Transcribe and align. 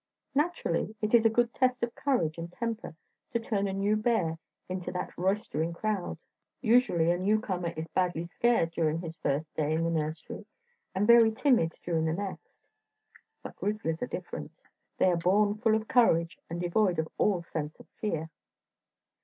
Naturally, 0.33 0.95
it 0.99 1.13
is 1.13 1.25
a 1.25 1.29
good 1.29 1.53
test 1.53 1.83
of 1.83 1.93
courage 1.93 2.39
and 2.39 2.51
temper 2.51 2.95
to 3.29 3.39
turn 3.39 3.67
a 3.67 3.71
new 3.73 3.95
bear 3.95 4.39
into 4.67 4.91
that 4.91 5.15
roystering 5.15 5.73
crowd. 5.73 6.17
Usually 6.59 7.11
a 7.11 7.19
newcomer 7.19 7.71
is 7.77 7.87
badly 7.89 8.23
scared 8.23 8.71
during 8.71 8.97
his 9.01 9.17
first 9.17 9.53
day 9.53 9.73
in 9.73 9.83
the 9.83 9.91
Nursery, 9.91 10.47
and 10.95 11.05
very 11.05 11.31
timid 11.31 11.75
during 11.83 12.05
the 12.05 12.13
next. 12.13 12.51
But 13.43 13.55
grizzlies 13.57 14.01
are 14.01 14.07
different. 14.07 14.51
They 14.97 15.05
are 15.11 15.17
born 15.17 15.53
full 15.53 15.75
of 15.75 15.87
courage 15.87 16.39
and 16.49 16.59
devoid 16.59 16.97
of 16.97 17.07
all 17.19 17.43
sense 17.43 17.79
of 17.79 17.87
fear. 17.89 18.31